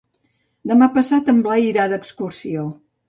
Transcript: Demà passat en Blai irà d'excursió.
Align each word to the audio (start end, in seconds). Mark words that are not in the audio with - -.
Demà 0.71 0.87
passat 0.95 1.29
en 1.35 1.43
Blai 1.49 1.67
irà 1.73 1.85
d'excursió. 1.93 2.65